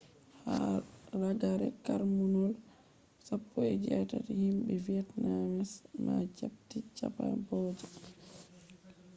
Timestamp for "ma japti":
6.03-6.77